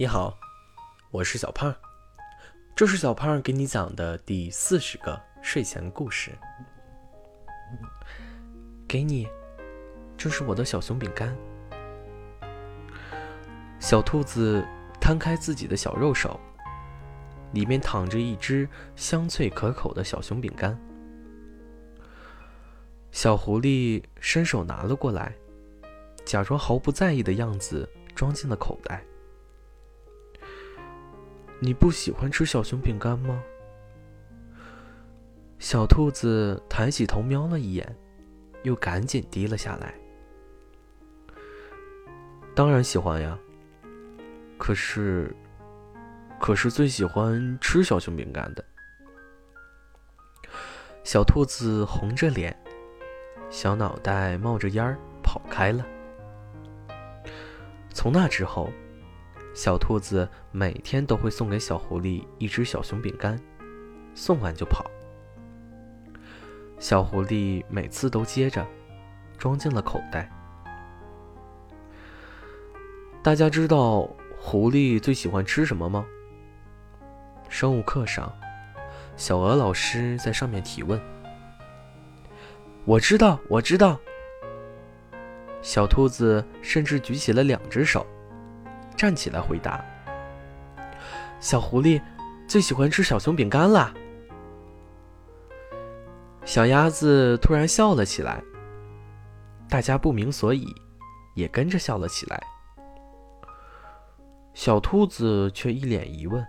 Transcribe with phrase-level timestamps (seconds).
[0.00, 0.34] 你好，
[1.10, 1.74] 我是小胖，
[2.74, 6.30] 这是小胖给你讲的第四十个睡前故事。
[8.88, 9.28] 给你，
[10.16, 11.36] 这是我的小熊饼干。
[13.78, 14.66] 小兔子
[14.98, 16.40] 摊开自己的小肉手，
[17.52, 20.80] 里面躺着一只香脆可口的小熊饼干。
[23.12, 25.34] 小狐狸伸手拿了过来，
[26.24, 29.04] 假装毫不在意的样子，装进了口袋。
[31.62, 33.38] 你不喜欢吃小熊饼干吗？
[35.58, 37.96] 小兔子抬起头瞄了一眼，
[38.62, 39.94] 又赶紧低了下来。
[42.54, 43.38] 当然喜欢呀。
[44.56, 45.36] 可是，
[46.40, 48.64] 可是最喜欢吃小熊饼干的。
[51.04, 52.58] 小兔子红着脸，
[53.50, 55.84] 小脑袋冒着烟儿跑开了。
[57.92, 58.72] 从那之后。
[59.62, 63.38] 小兔子每天都会送给小狐狸一只小熊饼干，
[64.14, 64.90] 送完就跑。
[66.78, 68.66] 小狐狸每次都接着，
[69.36, 70.32] 装进了口袋。
[73.22, 76.06] 大家知道狐狸最喜欢吃什么吗？
[77.50, 78.32] 生物课上，
[79.14, 80.98] 小鹅老师在上面提问。
[82.86, 84.00] 我知道，我知道。
[85.60, 88.06] 小兔子甚至举起了两只手。
[89.00, 89.82] 站起来回答
[91.40, 91.98] ：“小狐狸
[92.46, 93.94] 最喜欢吃小熊饼干啦。”
[96.44, 98.42] 小鸭子突然笑了起来，
[99.70, 100.66] 大家不明所以，
[101.34, 102.38] 也跟着笑了起来。
[104.52, 106.46] 小兔子却一脸疑问。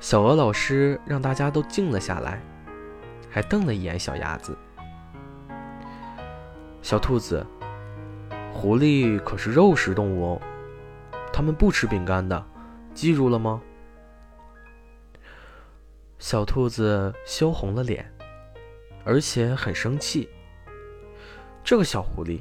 [0.00, 2.42] 小鹅老师让大家都静了下来，
[3.30, 4.54] 还瞪了一眼小鸭子。
[6.82, 7.46] 小兔子。
[8.52, 10.42] 狐狸可是肉食动物哦，
[11.32, 12.44] 它们不吃饼干的，
[12.94, 13.60] 记住了吗？
[16.18, 18.08] 小兔子羞红了脸，
[19.04, 20.28] 而且很生气。
[21.64, 22.40] 这个小狐狸，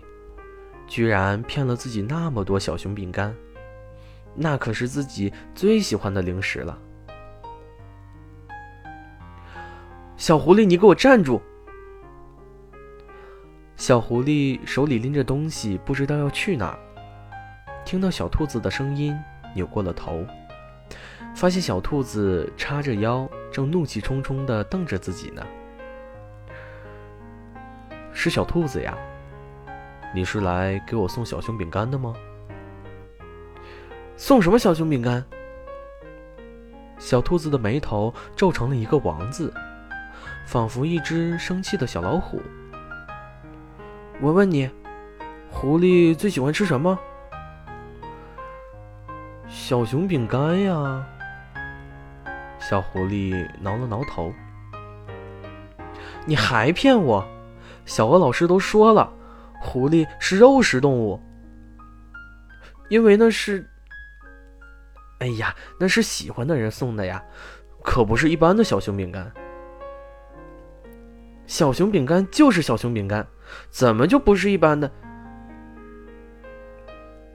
[0.85, 3.35] 居然骗了自己那么多小熊饼干，
[4.35, 6.77] 那可是自己最喜欢的零食了。
[10.17, 11.41] 小狐狸，你给我站住！
[13.81, 16.77] 小狐狸手里拎着东西，不知道要去哪儿。
[17.83, 19.17] 听到小兔子的声音，
[19.55, 20.23] 扭过了头，
[21.35, 25.43] 发现小兔子叉着腰，正怒气冲冲地瞪着自己呢。
[28.13, 28.95] 是小兔子呀，
[30.13, 32.13] 你是来给我送小熊饼干的吗？
[34.15, 35.25] 送什么小熊饼干？
[36.99, 39.51] 小兔子的眉头皱成了一个王字，
[40.45, 42.39] 仿佛一只生气的小老虎。
[44.21, 44.69] 我问你，
[45.49, 46.97] 狐狸最喜欢吃什么？
[49.49, 51.03] 小熊饼干呀。
[52.59, 54.31] 小狐狸挠了挠头。
[56.27, 57.27] 你还骗我！
[57.87, 59.11] 小鹅老师都说了，
[59.59, 61.19] 狐狸是肉食动物。
[62.89, 63.67] 因为那是……
[65.17, 67.23] 哎呀，那是喜欢的人送的呀，
[67.83, 69.31] 可不是一般的小熊饼干。
[71.47, 73.25] 小熊饼干就是小熊饼干。
[73.69, 74.91] 怎么就不是一般的？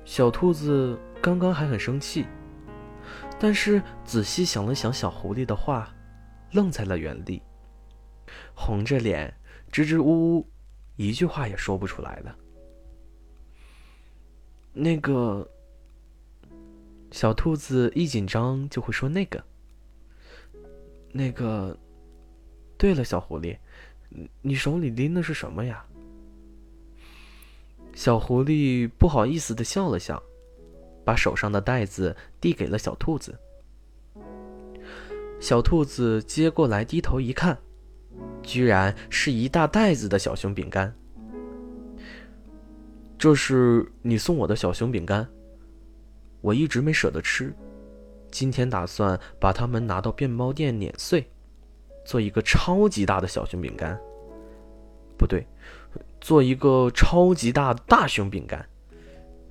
[0.05, 2.25] 小兔子刚刚还很生气，
[3.39, 5.93] 但是仔细想了想小狐狸的话，
[6.53, 7.43] 愣在了原地，
[8.55, 9.35] 红着脸，
[9.73, 10.49] 支支吾吾，
[10.97, 12.37] 一句话也说不出来了。
[14.73, 15.49] 那个
[17.11, 19.45] 小兔子一紧张就会说那个，
[21.13, 21.77] 那个。
[22.79, 23.57] 对了，小狐狸，
[24.43, 25.83] 你手里拎的是什么呀？
[27.97, 30.23] 小狐狸不好意思的笑了笑，
[31.03, 33.35] 把手上的袋子递给了小兔子。
[35.41, 37.57] 小兔子接过来，低头一看，
[38.43, 40.95] 居然是一大袋子的小熊饼干。
[43.17, 45.27] 这是你送我的小熊饼干，
[46.43, 47.51] 我一直没舍得吃，
[48.31, 51.27] 今天打算把它们拿到面包店碾碎，
[52.05, 53.99] 做一个超级大的小熊饼干。
[55.17, 55.43] 不对。
[56.27, 58.69] 做一个超级大的大熊饼干，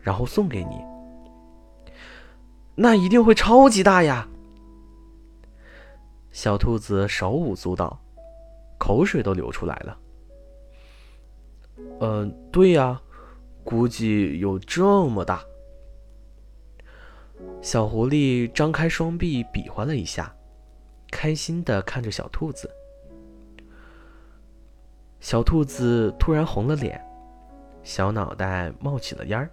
[0.01, 0.75] 然后送给你。
[2.75, 4.27] 那一定会超级大呀！
[6.33, 7.97] 小兔子手舞足蹈，
[8.77, 9.97] 口水都流出来了。
[12.01, 13.01] 嗯，对呀，
[13.63, 15.41] 估计有这么大。
[17.61, 20.35] 小狐狸张开双臂比划了一下，
[21.09, 22.69] 开心的看着小兔子。
[25.25, 27.03] 小兔子突然红了脸，
[27.81, 29.49] 小脑袋冒起了烟儿。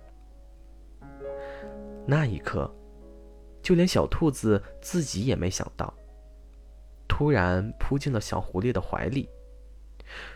[2.04, 2.70] 那一刻，
[3.62, 5.90] 就连小兔子自己也没想到，
[7.08, 9.26] 突然扑进了小狐狸的怀里，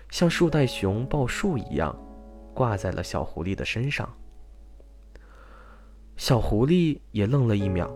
[0.08, 1.94] 像树袋熊抱树一样，
[2.54, 4.10] 挂在了小狐狸的身上。
[6.16, 7.94] 小狐狸也愣了一秒，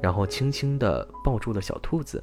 [0.00, 2.22] 然后轻轻地抱住了小兔子。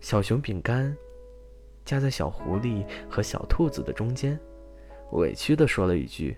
[0.00, 0.92] 小熊饼干
[1.84, 4.38] 夹在小狐狸和小兔子的中间，
[5.12, 6.36] 委屈的说了一句：“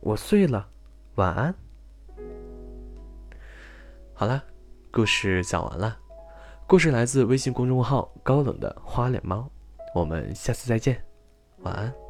[0.00, 0.68] 我睡了，
[1.16, 1.54] 晚安。”
[4.14, 4.42] 好了，
[4.90, 5.98] 故事讲完了。
[6.66, 9.50] 故事来自微信公众号“高冷的花脸猫”，
[9.94, 11.02] 我们下次再见，
[11.58, 12.07] 晚安。